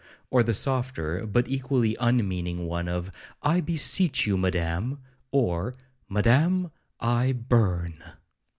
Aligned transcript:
'1 0.29 0.29
or 0.31 0.41
the 0.43 0.51
softer, 0.55 1.27
but 1.27 1.47
equally 1.47 1.95
unmeaning 1.99 2.65
one 2.65 2.87
of 2.87 3.11
'I 3.43 3.61
beseech 3.61 4.25
you, 4.25 4.35
Madam,' 4.35 4.97
or, 5.29 5.75
'Madam, 6.09 6.71
I 6.99 7.33
burn.' 7.33 8.03